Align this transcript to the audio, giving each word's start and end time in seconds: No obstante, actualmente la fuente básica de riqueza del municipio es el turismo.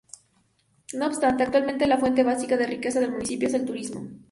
No 0.95 1.05
obstante, 1.05 1.43
actualmente 1.43 1.85
la 1.85 1.99
fuente 1.99 2.23
básica 2.23 2.57
de 2.57 2.65
riqueza 2.65 2.99
del 2.99 3.11
municipio 3.11 3.47
es 3.47 3.53
el 3.53 3.65
turismo. 3.65 4.07